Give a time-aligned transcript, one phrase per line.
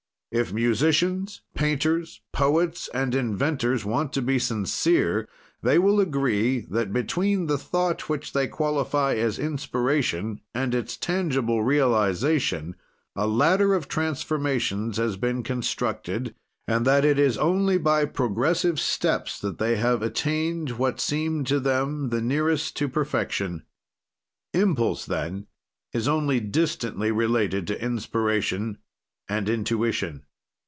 [0.33, 5.27] "If musicians, painters, poets, and inventors want to be sincere,
[5.61, 11.63] they will agree that, between the thought which they qualify as inspiration, and its tangible
[11.65, 12.77] realization,
[13.13, 16.33] a ladder of transformations has been constructed,
[16.65, 21.59] and that it is only by progressive steps that they have attained what seemed to
[21.59, 23.63] them the nearest to perfection."
[24.53, 25.47] Impulse, then,
[25.91, 28.77] is only distantly related to inspiration
[29.29, 30.21] and intuition.